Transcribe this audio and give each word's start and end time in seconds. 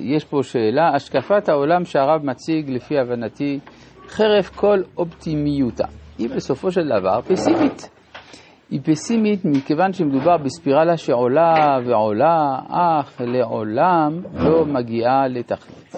יש 0.00 0.24
פה 0.24 0.42
שאלה, 0.42 0.94
השקפת 0.94 1.48
העולם 1.48 1.84
שהרב 1.84 2.24
מציג 2.24 2.70
לפי 2.70 2.98
הבנתי 2.98 3.58
חרף 4.08 4.48
כל 4.56 4.82
אופטימיותה. 4.96 5.86
היא 6.18 6.30
בסופו 6.30 6.70
של 6.70 6.88
דבר 7.00 7.20
פסימית. 7.20 7.90
היא 8.70 8.80
פסימית 8.84 9.44
מכיוון 9.44 9.92
שמדובר 9.92 10.36
בספירלה 10.36 10.96
שעולה 10.96 11.78
ועולה, 11.86 12.58
אך 12.68 13.20
לעולם 13.24 14.22
לא 14.34 14.64
מגיעה 14.64 15.28
לתכלית. 15.28 15.94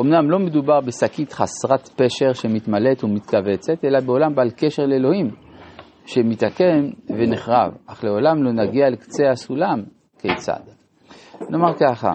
אמנם 0.00 0.30
לא 0.30 0.38
מדובר 0.38 0.80
בשקית 0.80 1.32
חסרת 1.32 1.88
פשר 1.88 2.32
שמתמלאת 2.32 3.04
ומתכווצת, 3.04 3.84
אלא 3.84 4.00
בעולם 4.00 4.34
בעל 4.34 4.50
קשר 4.50 4.82
לאלוהים, 4.86 5.30
שמתעקם 6.06 6.90
ונחרב, 7.08 7.72
אך 7.86 8.04
לעולם 8.04 8.42
לא 8.42 8.52
נגיע 8.52 8.90
לקצה 8.90 9.30
הסולם, 9.30 9.82
כיצד? 10.18 10.75
נאמר 11.50 11.74
ככה, 11.74 12.14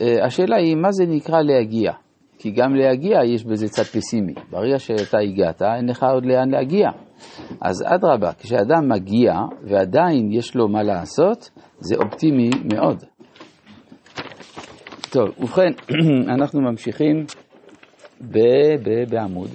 אה, 0.00 0.24
השאלה 0.26 0.56
היא, 0.56 0.76
מה 0.76 0.92
זה 0.92 1.04
נקרא 1.06 1.42
להגיע? 1.42 1.92
כי 2.38 2.50
גם 2.50 2.74
להגיע 2.74 3.24
יש 3.24 3.44
בזה 3.44 3.68
צד 3.68 3.82
פסימי. 3.82 4.34
ברגע 4.50 4.78
שאתה 4.78 5.18
הגעת, 5.18 5.62
אין 5.62 5.88
לך 5.88 6.02
עוד 6.02 6.26
לאן 6.26 6.50
להגיע. 6.50 6.90
אז 7.60 7.84
אדרבה, 7.86 8.32
כשאדם 8.32 8.88
מגיע 8.88 9.32
ועדיין 9.62 10.32
יש 10.32 10.54
לו 10.54 10.68
מה 10.68 10.82
לעשות, 10.82 11.50
זה 11.78 11.96
אופטימי 11.96 12.50
מאוד. 12.74 13.04
טוב, 15.10 15.28
ובכן, 15.38 15.72
אנחנו 16.34 16.60
ממשיכים 16.60 17.24
ב, 18.20 18.38
ב, 18.82 19.10
בעמוד 19.10 19.50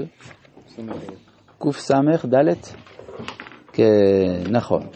קס"ד. 1.60 1.96
נכון. 4.52 4.88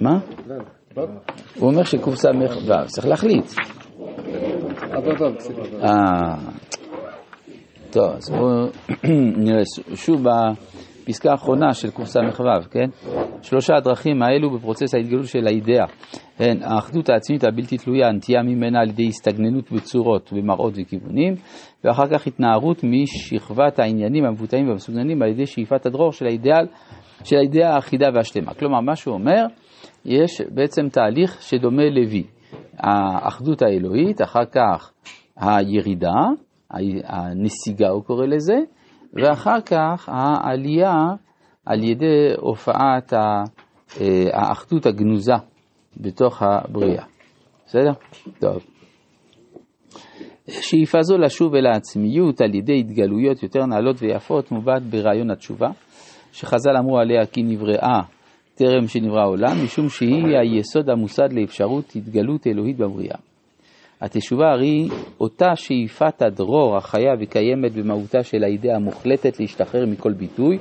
מה? 0.00 0.18
הוא 1.58 1.70
אומר 1.70 1.82
שקס"ו, 1.82 2.28
צריך 2.86 3.06
להחליט. 3.06 3.44
אה, 5.82 6.36
טוב, 7.90 8.10
אז 8.10 8.30
בואו 8.30 8.66
נראה 9.44 9.62
שוב 9.94 10.22
בפסקה 10.22 11.30
האחרונה 11.30 11.74
של 11.74 11.90
קס"ו, 11.90 12.20
כן? 12.70 12.88
שלושה 13.42 13.76
הדרכים 13.76 14.22
האלו 14.22 14.50
בפרוצס 14.50 14.94
ההתגלות 14.94 15.26
של 15.26 15.46
האידאה 15.46 15.84
הן 16.38 16.62
האחדות 16.62 17.08
העצמית 17.08 17.44
הבלתי 17.44 17.76
תלויה, 17.76 18.08
הנטייה 18.08 18.42
ממנה 18.42 18.80
על 18.80 18.88
ידי 18.88 19.06
הסתגננות 19.06 19.72
בצורות, 19.72 20.32
במראות 20.32 20.74
וכיוונים, 20.76 21.34
ואחר 21.84 22.06
כך 22.12 22.26
התנערות 22.26 22.84
משכבת 22.84 23.78
העניינים 23.78 24.24
המבוטאים 24.24 24.68
והמסוגננים 24.68 25.22
על 25.22 25.28
ידי 25.28 25.46
שאיפת 25.46 25.86
הדרור 25.86 26.12
של 26.12 26.26
האידאה 27.36 27.74
האחידה 27.74 28.06
והשלמה. 28.14 28.54
כלומר, 28.54 28.80
מה 28.80 28.96
שהוא 28.96 29.14
אומר, 29.14 29.46
יש 30.04 30.40
בעצם 30.40 30.88
תהליך 30.88 31.42
שדומה 31.42 31.90
לוי. 31.90 32.24
האחדות 32.78 33.62
האלוהית, 33.62 34.22
אחר 34.22 34.44
כך 34.44 34.92
הירידה, 35.36 36.20
הנסיגה 37.04 37.88
הוא 37.88 38.04
קורא 38.04 38.26
לזה, 38.26 38.56
ואחר 39.14 39.60
כך 39.60 40.08
העלייה 40.12 40.94
על 41.66 41.84
ידי 41.84 42.32
הופעת 42.38 43.12
אה, 43.12 43.44
האחדות 44.32 44.86
הגנוזה 44.86 45.32
בתוך 45.96 46.42
הבריאה. 46.42 47.04
בסדר? 47.66 47.92
טוב. 48.38 48.64
שאיפה 50.46 51.02
זו 51.02 51.18
לשוב 51.18 51.54
אל 51.54 51.66
העצמיות 51.66 52.40
על 52.40 52.54
ידי 52.54 52.78
התגלויות 52.78 53.42
יותר 53.42 53.66
נעלות 53.66 53.96
ויפות 54.02 54.52
מובעת 54.52 54.82
ברעיון 54.82 55.30
התשובה, 55.30 55.68
שחז"ל 56.32 56.76
אמרו 56.78 56.98
עליה 56.98 57.26
כי 57.26 57.42
נבראה 57.42 58.00
טרם 58.62 58.86
שנברא 58.86 59.20
העולם, 59.20 59.64
משום 59.64 59.88
שהיא 59.88 60.38
היסוד 60.40 60.90
המוסד 60.90 61.32
לאפשרות 61.32 61.96
התגלות 61.96 62.46
אלוהית 62.46 62.76
בבריאה. 62.76 63.16
התשובה 64.00 64.50
הרי 64.52 64.88
אותה 65.20 65.56
שאיפת 65.56 66.22
הדרור 66.22 66.76
החיה 66.76 67.12
וקיימת 67.20 67.72
במהותה 67.72 68.22
של 68.22 68.44
האידאה 68.44 68.76
המוחלטת 68.76 69.40
להשתחרר 69.40 69.86
מכל 69.86 70.12
ביטוי, 70.12 70.58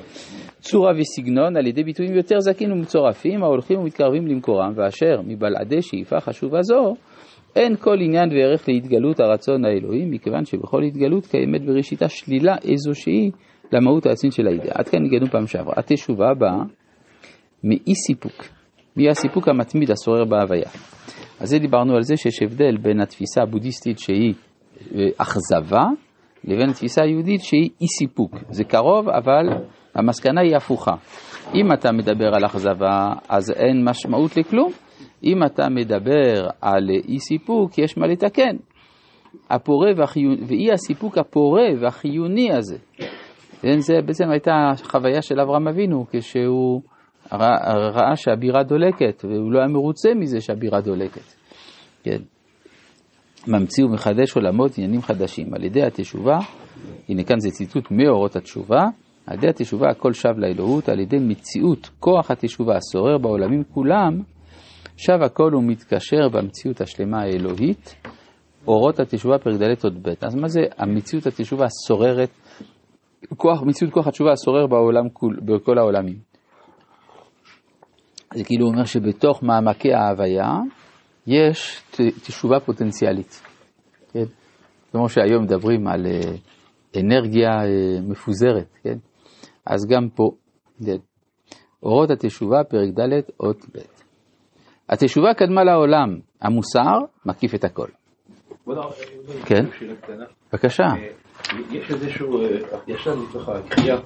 צורה 0.60 0.92
וסגנון 0.98 1.58
על 1.58 1.68
ידי 1.68 1.84
ביטויים 1.84 2.16
יותר 2.16 2.40
זכים 2.40 2.72
ומצורפים 2.72 3.44
ההולכים 3.44 3.80
ומתקרבים 3.80 4.28
למקורם, 4.28 4.74
ואשר 4.76 5.22
מבלעדי 5.28 5.82
שאיפה 5.82 6.20
חשובה 6.20 6.62
זו, 6.62 6.94
אין 7.56 7.76
כל 7.76 7.98
עניין 8.02 8.30
וערך 8.32 8.70
להתגלות 8.70 9.20
הרצון 9.20 9.66
האלוהי, 9.66 10.06
מכיוון 10.06 10.46
שבכל 10.46 10.84
התגלות 10.84 11.26
קיימת 11.26 11.66
בראשיתה 11.66 12.10
שלילה 12.10 12.56
איזושהי 12.72 13.32
למהות 13.74 14.06
העצמית 14.06 14.34
של 14.34 14.48
האידאה. 14.48 14.72
עד 14.74 14.88
כאן 14.90 15.06
הגענו 15.06 15.28
פעם 15.32 15.48
שעברה. 15.48 15.74
התשובה 15.78 16.34
באה 16.40 16.81
מאי 17.64 17.96
סיפוק, 18.08 18.46
מהסיפוק 18.96 19.48
המתמיד 19.48 19.92
השורר 19.92 20.26
בהוויה. 20.26 20.70
אז 21.40 21.50
זה 21.50 21.60
דיברנו 21.60 21.96
על 21.96 22.02
זה 22.02 22.18
שיש 22.18 22.42
הבדל 22.42 22.78
בין 22.78 23.02
התפיסה 23.02 23.42
הבודהיסטית 23.42 24.00
שהיא 24.00 24.34
אה, 24.96 25.08
אכזבה, 25.18 25.84
לבין 26.44 26.70
התפיסה 26.70 27.04
היהודית 27.04 27.42
שהיא 27.42 27.70
אי 27.82 27.88
סיפוק. 27.88 28.36
זה 28.50 28.64
קרוב, 28.64 29.10
אבל 29.10 29.50
המסקנה 29.96 30.42
היא 30.42 30.56
הפוכה. 30.56 30.94
אם 31.56 31.74
אתה 31.74 31.92
מדבר 31.92 32.36
על 32.36 32.46
אכזבה, 32.46 33.14
אז 33.30 33.52
אין 33.52 33.84
משמעות 33.90 34.38
לכלום. 34.38 34.72
אם 35.24 35.44
אתה 35.46 35.70
מדבר 35.70 36.48
על 36.62 36.90
אי 37.08 37.20
סיפוק, 37.20 37.78
יש 37.78 37.98
מה 37.98 38.08
לתקן. 38.08 38.56
הפורה 39.50 39.92
והחיוני, 39.98 40.42
ואי 40.48 40.72
הסיפוק 40.72 41.18
הפורה 41.18 41.68
והחיוני 41.82 42.52
הזה. 42.54 42.78
זה 43.78 43.94
בעצם 44.06 44.30
הייתה 44.32 44.72
חוויה 44.84 45.22
של 45.22 45.40
אברהם 45.40 45.68
אבינו 45.68 46.06
כשהוא 46.12 46.82
ראה, 47.34 48.16
שהבירה 48.16 48.64
דולקת, 48.64 49.26
והוא 49.26 49.52
לא 49.52 49.60
היה 49.60 49.68
מרוצה 49.68 50.10
מזה 50.14 50.42
שהבירה 50.42 50.82
דולקת. 50.82 51.34
כן. 52.04 52.22
ממציא 53.48 53.86
ומחדש 53.86 54.36
עולמות 54.36 54.78
עניינים 54.78 55.02
חדשים. 55.02 55.54
על 55.54 55.64
ידי 55.64 55.84
התשובה, 55.84 56.40
הנה 57.10 57.24
כאן 57.24 57.40
זה 57.40 57.50
ציטוט 57.50 57.92
מאורות 57.92 58.36
התשובה, 58.36 58.82
על 59.28 59.38
ידי 59.38 59.48
התשובה 59.48 59.90
הכל 59.90 60.14
שב 60.14 60.38
לאלוהות, 60.38 60.90
על 60.90 61.00
ידי 61.00 61.18
מציאות 61.20 61.90
כוח 62.00 62.32
התשובה 62.32 62.76
השורר 62.76 63.18
בעולמים 63.18 63.64
כולם, 63.64 64.20
שב 64.98 65.22
הכל 65.26 65.56
ומתקשר 65.56 66.30
במציאות 66.32 66.82
השלמה 66.82 67.22
האלוהית, 67.22 67.96
אורות 68.68 69.00
התשובה 69.00 69.38
פרק 69.38 69.62
ד' 69.62 69.84
עוד 69.84 70.04
ב'. 70.04 70.14
אז 70.22 70.36
מה 70.36 70.48
זה 70.48 70.62
המציאות 70.78 71.28
התשובה 71.28 71.66
השוררת, 71.66 72.30
כוח, 73.38 73.64
מציאות 73.64 73.94
כוח 73.94 74.08
התשובה 74.08 74.32
השורר 74.32 74.68
בעולם, 74.68 75.08
בכל 75.46 75.78
העולמים? 75.78 76.31
זה 78.34 78.44
כאילו 78.44 78.68
אומר 78.68 78.84
שבתוך 78.84 79.44
מעמקי 79.44 79.94
ההוויה 79.94 80.50
יש 81.28 81.84
תשובה 82.24 82.60
פוטנציאלית. 82.60 83.42
כן? 84.14 84.26
כמו 84.92 85.10
שהיום 85.10 85.44
מדברים 85.44 85.88
על 85.88 86.06
אה, 86.06 86.20
אנרגיה 87.02 87.50
אה, 87.50 88.02
מפוזרת, 88.10 88.78
כן? 88.84 88.98
אז 89.66 89.88
גם 89.90 90.10
פה, 90.16 90.32
כן. 90.86 90.98
אורות 91.84 92.12
התשובה, 92.12 92.64
פרק 92.64 92.90
ד', 92.90 93.22
אות 93.40 93.58
ב'. 93.76 93.80
התשובה 94.90 95.34
קדמה 95.34 95.64
לעולם, 95.64 96.20
המוסר 96.42 97.00
מקיף 97.26 97.56
את 97.56 97.64
הכל. 97.64 97.88
כן, 99.46 99.66
בבקשה. 100.54 100.84
אה, 100.84 100.98
יש 101.72 101.92
איזשהו, 101.92 102.42
ישר 102.88 103.16
מתוך 103.16 103.50
הקריאה 103.50 103.98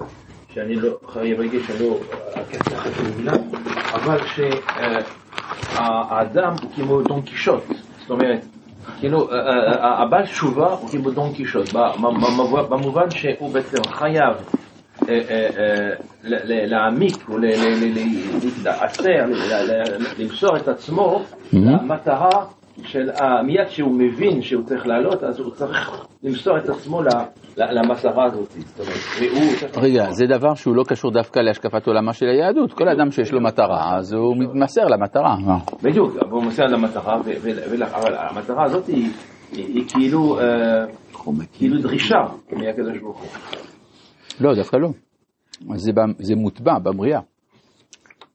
שאני 0.48 0.74
לא 0.76 0.98
חייב 1.06 1.40
להגיד 1.40 1.60
שאני 1.66 1.78
לא 1.78 1.98
הקטע 2.34 2.76
חשוב 2.76 3.20
לה, 3.20 3.32
אבל 3.96 4.18
שהאדם 5.74 6.52
הוא 6.62 6.70
כמו 6.76 7.02
דון 7.02 7.22
קישוט, 7.22 7.62
זאת 8.00 8.10
אומרת, 8.10 8.44
כאילו, 8.98 9.28
הבעל 9.80 10.26
תשובה 10.26 10.72
הוא 10.72 10.88
כמו 10.88 11.10
דון 11.10 11.32
קישוט, 11.32 11.72
במובן 12.68 13.10
שהוא 13.10 13.52
בעצם 13.52 13.78
חייב 13.84 14.34
להעמיק 16.44 17.28
ולהתעשר, 17.28 19.24
למסור 20.18 20.56
את 20.56 20.68
עצמו 20.68 21.22
למטרה 21.52 22.44
של 22.82 23.10
מיד 23.44 23.68
שהוא 23.68 23.92
מבין 23.94 24.42
שהוא 24.42 24.64
צריך 24.64 24.86
לעלות, 24.86 25.22
אז 25.22 25.40
הוא 25.40 25.50
צריך 25.50 25.90
למסור 26.26 26.58
את 26.58 26.68
עצמו 26.68 27.02
למטרה 27.58 28.24
הזאת. 28.24 28.56
רגע, 29.76 30.10
זה 30.10 30.26
דבר 30.26 30.54
שהוא 30.54 30.76
לא 30.76 30.82
קשור 30.88 31.10
דווקא 31.12 31.40
להשקפת 31.40 31.86
עולמה 31.86 32.12
של 32.12 32.26
היהדות. 32.26 32.72
כל 32.72 32.88
אדם 32.88 33.10
שיש 33.10 33.32
לו 33.32 33.40
מטרה, 33.40 33.96
אז 33.98 34.12
הוא 34.12 34.36
מתמסר 34.36 34.84
למטרה. 34.84 35.36
בדיוק, 35.82 36.16
הוא 36.30 36.42
מתמסר 36.42 36.64
למטרה, 36.64 37.20
אבל 37.94 38.14
המטרה 38.14 38.64
הזאת 38.64 38.86
היא 38.86 39.84
כאילו, 39.88 40.40
אה, 40.40 40.44
כאילו 41.52 41.82
דרישה 41.82 42.18
מהקדוש 42.52 42.98
ברוך 42.98 43.20
הוא. 43.20 43.28
לא, 44.40 44.54
דווקא 44.54 44.76
לא. 44.76 44.88
זה 46.18 46.36
מוטבע 46.36 46.78
בבריאה. 46.78 47.20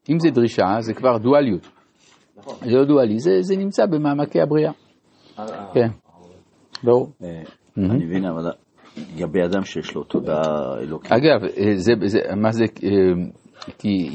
אם 0.09 0.19
זה 0.19 0.29
דרישה, 0.29 0.65
זה 0.79 0.93
כבר 0.93 1.17
דואליות. 1.17 1.67
נכון. 2.37 2.55
זה 2.61 2.75
לא 2.75 2.85
דואלי, 2.85 3.19
זה 3.19 3.55
נמצא 3.57 3.85
במעמקי 3.85 4.41
הבריאה. 4.41 4.71
אה, 5.39 5.45
אה. 5.45 5.73
כן, 5.73 5.87
ברור. 6.83 7.11
אני 7.77 8.05
מבין, 8.05 8.25
אבל 8.25 8.51
לגבי 8.97 9.43
אדם 9.45 9.63
שיש 9.63 9.95
לו 9.95 10.03
תודה 10.03 10.41
אלוקית. 10.81 11.11
אגב, 11.11 11.41
מה 12.37 12.51
זה, 12.51 12.65
כי 13.77 14.09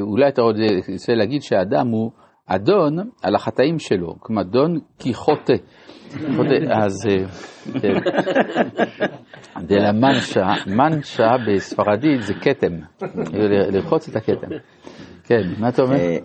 אולי 0.00 0.28
אתה 0.28 0.42
רוצה 0.42 1.14
להגיד 1.14 1.42
שהאדם 1.42 1.88
הוא 1.88 2.10
אדון 2.46 2.98
על 3.22 3.34
החטאים 3.34 3.78
שלו, 3.78 4.14
כלומר 4.18 4.42
דון 4.42 4.78
כי 4.98 5.14
חוטא. 5.14 5.54
אז 6.70 7.08
אה, 7.10 7.24
כן. 7.80 7.94
דלה 9.68 9.92
מנשה, 9.92 10.46
מנשה 10.66 11.30
בספרדית 11.46 12.22
זה 12.22 12.34
כתם, 12.34 12.74
לרחוץ 13.72 14.08
את 14.08 14.16
הכתם. 14.16 14.48
כן, 15.26 15.42
מה 15.58 15.68
אתה 15.68 15.82
אומר? 15.82 15.94
אה, 15.96 16.16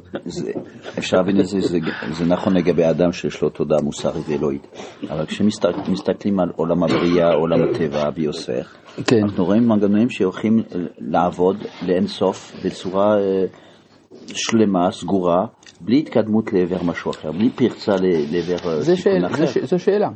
אפשר 0.97 1.17
להבין 1.17 1.39
את 1.39 1.45
זה, 1.45 1.59
זה- 1.61 2.25
נכון 2.27 2.53
לגבי 2.53 2.89
אדם 2.89 3.11
שיש 3.11 3.41
לו 3.41 3.49
תודעה 3.49 3.81
מוסרית 3.81 4.29
ואלוהית, 4.29 4.67
אבל 5.09 5.25
כשמסתכלים 5.25 6.39
על 6.39 6.49
עולם 6.55 6.83
הבריאה, 6.83 7.33
עולם 7.33 7.59
הטבע, 7.63 8.07
הביוספר, 8.07 8.61
כן, 9.07 9.17
אנחנו 9.23 9.45
רואים 9.45 9.67
מנגנונים 9.67 10.09
שהולכים 10.09 10.63
לעבוד 10.99 11.55
לאינסוף 11.87 12.51
בצורה 12.65 13.17
אה, 13.19 13.43
שלמה, 14.27 14.91
סגורה, 14.91 15.45
בלי 15.81 15.99
התקדמות 15.99 16.53
לעבר 16.53 16.83
משהו 16.83 17.11
אחר, 17.11 17.31
בלי 17.31 17.49
פרצה 17.49 17.91
לעבר 18.01 18.83
שאל- 18.95 19.25
אחר. 19.25 19.45
זו 19.65 19.79
שאלה. 19.79 20.09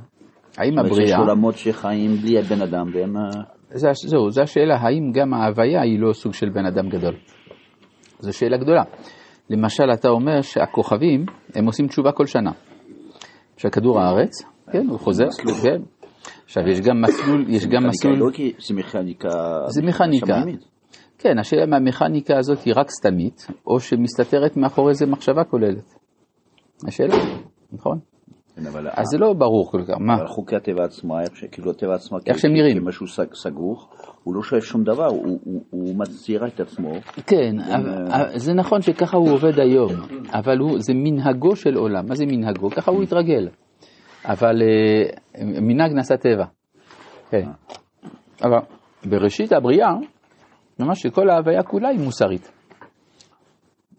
האם 0.58 0.80
אבל 0.80 0.88
יש 0.88 0.98
הבריאה, 0.98 1.18
עולמות 1.20 1.58
שחיים 1.58 2.16
בלי 2.16 2.42
בן 2.42 2.62
אדם, 2.62 2.86
והם... 2.94 3.18
אה, 3.18 3.94
זהו, 3.94 4.32
זו 4.32 4.42
השאלה, 4.42 4.76
האם 4.78 5.12
גם 5.14 5.34
ההוויה 5.34 5.82
היא 5.82 6.00
לא 6.00 6.14
סוג 6.14 6.34
של 6.34 6.50
בן 6.50 6.66
אדם 6.66 6.90
גדול? 6.90 7.14
זו 8.20 8.34
שאלה 8.34 8.58
גדולה. 8.58 8.84
למשל, 9.50 9.84
אתה 9.94 10.10
אומר 10.10 10.42
שהכוכבים, 10.42 11.26
הם 11.56 11.66
עושים 11.66 11.88
תשובה 11.88 12.12
כל 12.12 12.26
שנה. 12.26 12.52
שכדור 13.58 14.00
הארץ, 14.00 14.42
כן, 14.72 14.88
הוא 14.90 15.00
חוזר, 15.00 15.26
כן. 15.64 15.82
עכשיו, 16.46 16.68
יש 16.68 16.82
גם 16.82 17.02
מסלול, 17.02 17.46
יש 17.50 17.66
גם 17.66 17.88
מסלול, 17.88 18.16
אלוקית, 18.16 18.56
זה 18.60 18.74
מכניקה... 18.74 19.30
זה 19.68 19.82
מכניקה. 19.82 20.42
כן, 21.18 21.40
השאלה 21.40 21.64
אם 21.64 21.74
המכניקה 21.74 22.38
הזאת 22.38 22.64
היא 22.64 22.74
רק 22.78 22.90
סתמית, 22.90 23.48
או 23.68 23.80
שמסתתרת 23.80 24.58
מאחורי 24.58 24.94
זה 24.94 25.06
מחשבה 25.06 25.44
כוללת. 25.44 25.96
השאלה, 26.88 27.16
נכון? 27.72 28.00
כן, 28.56 28.68
אבל 28.68 28.88
אז 28.92 29.06
זה 29.12 29.18
לא 29.18 29.34
ברור 29.34 29.72
כל 29.72 29.82
כך, 29.88 29.94
מה? 30.00 30.16
אבל 30.16 30.28
חוקי 30.28 30.56
הטבע 30.56 30.84
ש- 31.34 31.44
כאילו 31.52 31.72
הטבע 31.72 31.94
עצמו, 31.96 32.18
איך 32.28 32.40
שהם 32.40 32.54
נראים. 32.54 32.80
כמשהו 32.80 33.08
סג- 33.08 33.34
סגור, 33.34 33.90
הוא 34.24 34.36
לא 34.36 34.44
שואף 34.44 34.64
שום 34.64 34.84
דבר, 34.84 35.06
הוא- 35.08 35.40
הוא- 35.44 35.64
הוא 35.70 35.96
מצהיר 35.96 36.48
את 36.48 36.60
עצמו. 36.60 36.92
כן, 37.28 37.60
אבל- 37.60 38.38
זה 38.38 38.54
נכון 38.54 38.82
שככה 38.82 39.18
הוא 39.18 39.30
עובד 39.32 39.60
היום, 39.60 39.92
אבל 40.34 40.58
הוא, 40.60 40.80
זה 40.80 40.94
מנהגו 40.96 41.56
של 41.56 41.76
עולם. 41.76 42.06
מה 42.08 42.16
זה 42.16 42.26
מנהגו? 42.26 42.70
ככה 42.70 42.92
הוא 42.92 43.04
התרגל. 43.04 43.50
אבל 44.26 44.62
אה, 44.62 45.10
מנהג 45.62 45.92
נעשה 45.94 46.18
טבע. 46.18 46.46
כן. 47.30 47.50
אבל 48.44 48.58
בראשית 49.10 49.52
הבריאה, 49.54 49.94
ממש 50.80 51.02
שכל 51.02 51.30
ההוויה 51.30 51.64
כולה 51.64 51.90
היא 51.90 52.00
מוסרית. 52.00 52.52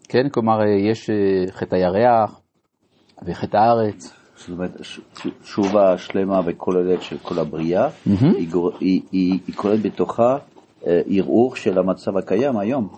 כן, 0.09 0.29
כלומר, 0.33 0.61
אה, 0.61 0.89
יש 0.91 1.09
אה, 1.09 1.15
חטא 1.51 1.75
הירח 1.75 2.41
וחטא 3.25 3.57
הארץ. 3.57 4.16
זאת 4.37 4.49
אומרת, 4.49 4.71
תשובה 5.43 5.97
שלמה 5.97 6.39
וכוללת 6.45 7.01
של 7.01 7.17
כל 7.17 7.39
הבריאה, 7.39 7.89
היא 9.11 9.39
כוללת 9.55 9.81
בתוכה 9.81 10.37
אה, 10.87 11.01
ערעור 11.09 11.55
של 11.55 11.79
המצב 11.79 12.17
הקיים 12.17 12.57
היום. 12.57 12.89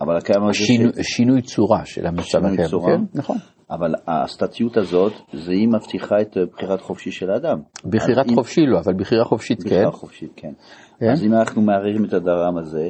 אבל 0.00 0.16
הקיים 0.16 0.42
הזה, 0.42 0.54
שינו, 0.54 0.88
ש- 0.92 0.96
שינוי 1.16 1.42
צורה 1.42 1.84
של 1.84 2.06
המצב 2.06 2.38
הקיים. 2.44 2.68
צורה. 2.68 2.96
כן, 2.96 3.02
נכון. 3.14 3.36
אבל 3.70 3.94
הסטטיות 4.08 4.76
הזאת, 4.76 5.12
זה 5.32 5.52
היא 5.52 5.68
מבטיחה 5.68 6.20
את 6.20 6.36
אה, 6.36 6.42
בחירת 6.52 6.80
חופשי 6.80 7.10
של 7.12 7.30
האדם. 7.30 7.58
בחירת 7.84 8.24
אז 8.26 8.30
אם- 8.30 8.34
חופשי 8.34 8.60
לא, 8.66 8.78
אבל 8.84 8.94
בחירה 8.94 9.24
חופשית 9.24 9.62
כן. 9.62 9.68
בחירה 9.68 9.90
חופשית, 9.92 10.32
כן. 10.36 10.52
כן. 11.00 11.10
אז 11.10 11.24
אם 11.24 11.32
אנחנו 11.34 11.62
מערערים 11.62 12.04
את 12.04 12.12
הדרם 12.12 12.58
הזה, 12.58 12.88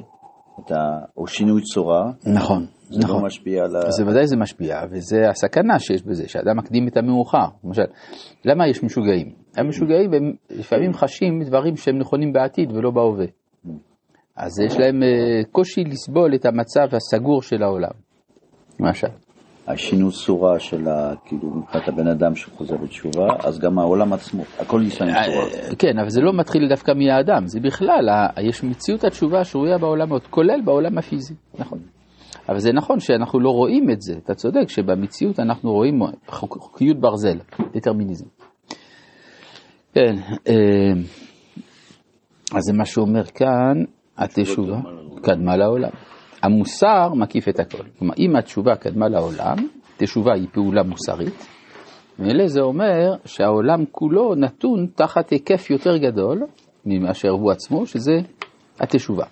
ה- 0.72 1.04
או 1.16 1.26
שינוי 1.26 1.62
צורה, 1.62 2.02
נכון, 2.34 2.66
זה 2.90 2.98
נכון. 3.04 3.20
לא 3.20 3.26
משפיע 3.26 3.64
על 3.64 3.76
ה... 3.76 3.90
זה 3.90 4.06
ודאי 4.06 4.26
זה 4.26 4.36
משפיע, 4.36 4.80
וזה 4.90 5.28
הסכנה 5.28 5.78
שיש 5.78 6.02
בזה, 6.02 6.28
שאדם 6.28 6.56
מקדים 6.58 6.88
את 6.88 6.96
המאוחר. 6.96 7.46
למשל, 7.64 7.82
למה 8.44 8.68
יש 8.68 8.82
משוגעים? 8.84 9.32
המשוגעים 9.56 10.12
הם 10.14 10.32
לפעמים 10.50 10.92
חשים 10.92 11.42
דברים 11.42 11.76
שהם 11.76 11.98
נכונים 11.98 12.32
בעתיד 12.32 12.72
ולא 12.72 12.90
בהווה. 12.90 13.26
אז 14.36 14.60
יש 14.66 14.78
להם 14.78 15.02
אה, 15.02 15.08
קושי 15.52 15.84
לסבול 15.84 16.34
את 16.34 16.46
המצב 16.46 16.96
הסגור 16.96 17.42
של 17.42 17.62
העולם. 17.62 17.90
למשל. 18.80 19.08
השינוי 19.66 20.10
צורה 20.12 20.58
של 20.58 20.88
ה... 20.88 21.14
כאילו, 21.24 21.50
מבחינת 21.50 21.88
הבן 21.88 22.08
אדם 22.08 22.34
שחוזר 22.34 22.76
בתשובה, 22.76 23.26
אז 23.44 23.58
גם 23.58 23.78
העולם 23.78 24.12
עצמו, 24.12 24.42
הכל 24.58 24.82
ישנה 24.86 25.12
צורה. 25.24 25.44
אה, 25.46 25.76
כן, 25.78 25.98
אבל 25.98 26.08
זה 26.08 26.20
לא 26.20 26.32
מתחיל 26.32 26.68
דווקא 26.68 26.92
מהאדם, 26.96 27.46
זה 27.46 27.60
בכלל, 27.60 28.08
יש 28.42 28.64
מציאות 28.64 29.04
התשובה 29.04 29.44
שרויה 29.44 29.78
בעולמות, 29.78 30.26
כולל 30.26 30.60
בעולם 30.64 30.98
הפיזי, 30.98 31.34
נכון. 31.58 31.78
אבל 32.48 32.58
זה 32.58 32.72
נכון 32.72 33.00
שאנחנו 33.00 33.40
לא 33.40 33.50
רואים 33.50 33.90
את 33.90 34.00
זה, 34.02 34.14
אתה 34.24 34.34
צודק 34.34 34.68
שבמציאות 34.68 35.40
אנחנו 35.40 35.72
רואים 35.72 36.00
חוק- 36.26 36.58
חוקיות 36.60 37.00
ברזל, 37.00 37.38
דטרמיניזם. 37.76 38.26
כן, 39.94 40.14
אה, 40.48 40.92
אז 42.54 42.62
זה 42.62 42.72
מה 42.72 42.84
שאומר 42.84 43.24
כאן, 43.24 43.82
התשובה 44.18 44.78
קדמה 45.22 45.56
לעולם. 45.56 45.90
המוסר 46.42 47.14
מקיף 47.14 47.48
את 47.48 47.60
הכל. 47.60 47.82
כלומר, 47.98 48.14
אם 48.18 48.36
התשובה 48.36 48.76
קדמה 48.76 49.08
לעולם, 49.08 49.56
תשובה 49.96 50.34
היא 50.34 50.46
פעולה 50.52 50.82
מוסרית, 50.82 51.46
ואלה 52.18 52.46
זה 52.46 52.60
אומר 52.60 53.14
שהעולם 53.24 53.84
כולו 53.90 54.34
נתון 54.34 54.86
תחת 54.94 55.30
היקף 55.30 55.70
יותר 55.70 55.96
גדול 55.96 56.42
מאשר 56.86 57.30
הוא 57.30 57.50
עצמו, 57.50 57.86
שזה 57.86 58.12
התשובה. 58.80 59.24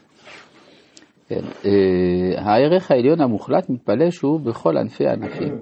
כן. 1.29 1.45
אה, 1.65 2.43
הערך 2.43 2.91
העליון 2.91 3.21
המוחלט 3.21 3.71
מתפלא 3.71 4.11
שהוא 4.11 4.41
בכל 4.41 4.77
ענפי 4.77 5.07
הענפים. 5.07 5.59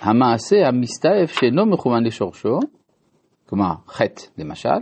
המעשה 0.00 0.56
המסתעף 0.68 1.32
שאינו 1.32 1.66
מכוון 1.66 2.04
לשורשו, 2.04 2.58
כלומר 3.48 3.72
חטא 3.88 4.22
למשל, 4.38 4.78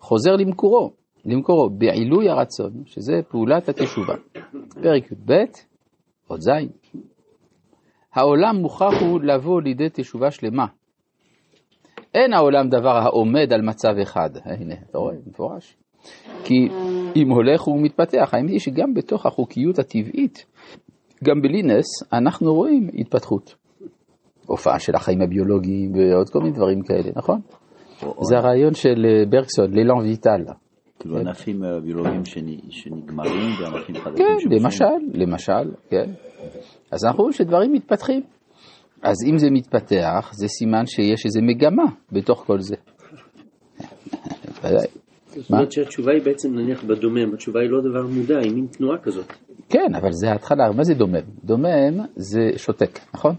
חוזר 0.00 0.36
למקורו, 0.36 0.90
למקורו 1.24 1.70
בעילוי 1.70 2.28
הרצון, 2.28 2.72
שזה 2.86 3.12
פעולת 3.28 3.68
התשובה. 3.68 4.14
פרק 4.82 5.12
י"ב, 5.12 5.32
עוד 6.26 6.40
ז'. 6.40 6.50
העולם 8.14 8.56
מוכרח 8.56 8.94
הוא 9.00 9.20
לבוא 9.20 9.62
לידי 9.62 9.88
תשובה 9.92 10.30
שלמה. 10.30 10.66
אין 12.14 12.32
העולם 12.32 12.68
דבר 12.68 12.96
העומד 12.96 13.52
על 13.52 13.62
מצב 13.62 13.94
אחד. 14.02 14.30
הנה, 14.44 14.74
אתה 14.90 14.98
רואה, 14.98 15.14
מפורש. 15.26 15.76
כי 16.44 16.68
אם 17.16 17.30
הולך 17.30 17.68
ומתפתח, 17.68 18.30
האמת 18.32 18.50
היא 18.50 18.58
שגם 18.58 18.94
בתוך 18.94 19.26
החוקיות 19.26 19.78
הטבעית, 19.78 20.46
גם 21.24 21.42
בלי 21.42 21.62
נס, 21.62 22.12
אנחנו 22.12 22.54
רואים 22.54 22.88
התפתחות. 22.94 23.54
הופעה 24.46 24.78
של 24.78 24.94
החיים 24.94 25.22
הביולוגיים 25.22 25.92
ועוד 25.94 26.30
כל 26.30 26.38
מיני 26.38 26.56
דברים 26.56 26.82
כאלה, 26.82 27.10
נכון? 27.16 27.40
זה 28.00 28.36
הרעיון 28.36 28.74
של 28.74 29.06
אה, 29.06 29.24
ברקסון, 29.30 29.74
לילן 29.74 29.98
ויטל. 29.98 30.44
כאילו 31.00 31.18
ענפים 31.18 31.64
אה, 31.64 31.80
ביולוגיים 31.80 32.22
שנ- 32.24 32.70
שנגמרים 32.70 33.50
וענפים 33.60 33.94
חדשים 33.94 34.26
כן. 34.50 34.54
למשל, 34.56 34.84
למשל, 35.14 35.70
כן. 35.90 36.10
אז 36.90 37.04
אנחנו 37.04 37.18
רואים 37.20 37.32
שדברים 37.32 37.72
מתפתחים. 37.72 38.22
אז 39.02 39.16
אם 39.30 39.38
זה 39.38 39.50
מתפתח, 39.50 40.30
זה 40.32 40.48
סימן 40.48 40.86
שיש 40.86 41.26
איזו 41.26 41.40
מגמה 41.42 41.84
בתוך 42.12 42.44
כל 42.46 42.60
זה. 42.60 42.76
ודאי. 44.62 44.86
זאת 45.36 45.50
אומרת 45.50 45.72
שהתשובה 45.72 46.12
היא 46.12 46.22
בעצם 46.22 46.54
נניח 46.54 46.84
בדומם, 46.84 47.34
התשובה 47.34 47.60
היא 47.60 47.70
לא 47.70 47.80
דבר 47.90 48.06
מודע, 48.06 48.38
היא 48.38 48.52
מין 48.54 48.66
תנועה 48.66 48.98
כזאת. 48.98 49.32
כן, 49.68 49.94
אבל 49.94 50.12
זה 50.12 50.30
ההתחלה, 50.30 50.72
מה 50.76 50.84
זה 50.84 50.94
דומם? 50.94 51.20
דומם 51.44 52.04
זה 52.16 52.40
שותק, 52.56 52.98
נכון? 53.14 53.34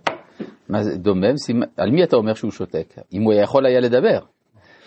מה 0.69 0.83
זה 0.83 0.97
דומם? 0.97 1.37
סימן, 1.37 1.65
על 1.77 1.91
מי 1.91 2.03
אתה 2.03 2.15
אומר 2.15 2.33
שהוא 2.33 2.51
שותק? 2.51 2.93
אם 3.13 3.21
הוא 3.21 3.33
יכול 3.33 3.65
היה 3.65 3.79
לדבר. 3.79 4.19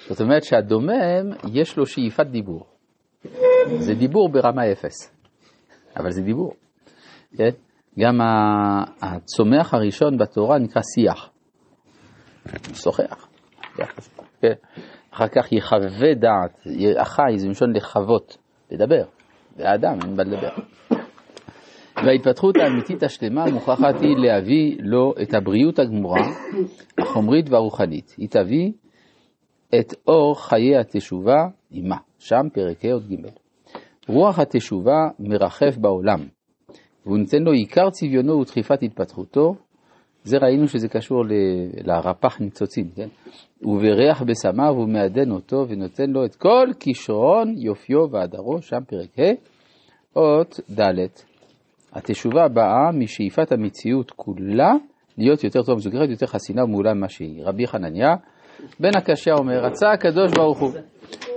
זאת 0.09 0.21
אומרת 0.21 0.45
שהדומם, 0.45 1.31
יש 1.53 1.77
לו 1.77 1.87
שאיפת 1.87 2.27
דיבור. 2.27 2.67
זה 3.79 3.95
דיבור 3.95 4.29
ברמה 4.29 4.73
אפס, 4.73 5.13
אבל 5.97 6.11
זה 6.11 6.23
דיבור. 6.23 6.55
כן? 7.37 7.51
גם 7.99 8.21
הצומח 9.03 9.75
הראשון 9.75 10.19
בתורה 10.19 10.59
נקרא 10.59 10.83
שיח. 10.95 11.31
שוחח. 12.75 13.29
כן. 14.41 14.53
אחר 15.11 15.29
כך 15.29 15.53
יחווה 15.53 16.15
דעת, 16.15 16.67
אחי 16.97 17.39
זה 17.39 17.49
מלשון 17.49 17.77
לחוות, 17.77 18.37
לדבר. 18.71 19.05
והאדם 19.57 19.99
אין 20.03 20.17
מה 20.17 20.23
לדבר. 20.23 20.55
וההתפתחות 21.97 22.57
האמיתית 22.57 23.03
השלמה 23.03 23.45
מוכרחת 23.51 24.01
היא 24.01 24.17
להביא 24.17 24.77
לו 24.81 25.15
את 25.23 25.35
הבריאות 25.35 25.79
הגמורה, 25.79 26.21
החומרית 26.99 27.51
והרוחנית. 27.51 28.15
היא 28.19 28.29
תביא 28.29 28.73
את 29.81 29.95
אור 30.09 30.41
חיי 30.41 30.77
התשובה 30.77 31.47
עמה, 31.71 31.97
שם 32.19 32.49
פרק 32.53 32.85
ה' 32.85 32.93
עוד 32.93 33.09
ג'. 33.09 33.29
רוח 34.09 34.39
התשובה 34.39 35.09
מרחף 35.19 35.77
בעולם, 35.77 36.21
והוא 37.07 37.19
נותן 37.19 37.43
לו 37.43 37.53
עיקר 37.53 37.91
צביונו 37.91 38.41
ודחיפת 38.41 38.83
התפתחותו. 38.83 39.55
זה 40.25 40.39
ראינו 40.39 40.69
שזה 40.69 40.89
קשור 40.89 41.25
ל- 41.25 41.91
לרפ"ח 41.91 42.41
ניצוצים, 42.41 42.91
כן? 42.97 43.09
ובריח 43.63 44.23
בשמיו 44.23 44.69
הוא 44.69 44.89
מעדן 44.89 45.31
אותו 45.31 45.67
ונותן 45.69 46.11
לו 46.11 46.25
את 46.25 46.35
כל 46.35 46.69
כישרון 46.81 47.55
יופיו 47.57 48.11
והדרו, 48.11 48.63
שם 48.63 48.85
פרק 48.87 49.19
ה', 49.19 49.33
אות 50.17 50.61
ד'. 50.71 51.07
התשובה 51.93 52.49
באה 52.49 52.93
משאיפת 52.93 53.53
המציאות 53.53 54.11
כולה 54.11 54.73
להיות 55.19 55.45
יותר 55.45 55.63
טוב 55.63 55.77
מסוגרת, 55.77 56.11
יותר 56.11 56.27
חסינה 56.27 56.65
ומעולה 56.65 56.95
ממה 56.95 57.09
שהיא. 57.09 57.45
רבי 57.45 57.67
חנניה 57.67 58.15
בן 58.81 58.97
הקשיא 58.97 59.33
אומר, 59.33 59.65
רצה 59.65 59.91
הקדוש 59.91 60.33
ברוך 60.33 60.59
הוא 60.59 60.73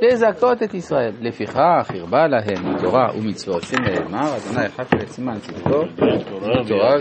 לזכות 0.01 0.63
את 0.63 0.74
ישראל. 0.74 1.12
לפיכך 1.22 1.91
הרבה 2.00 2.27
להם 2.27 2.74
מתורה 2.75 3.07
ומצוות 3.17 3.63
שנאמר, 3.63 4.38
אדוני 4.38 4.67
של 4.91 5.07
סימן 5.07 5.39
צדקו, 5.39 5.81
תורה 6.67 6.98